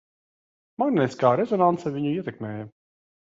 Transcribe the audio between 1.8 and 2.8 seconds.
viņu ietekmēja.